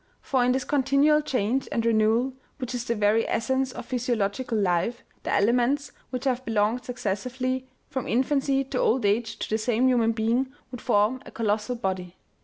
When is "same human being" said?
9.59-10.51